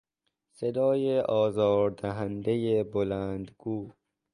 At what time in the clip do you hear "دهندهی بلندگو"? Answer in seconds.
1.91-3.91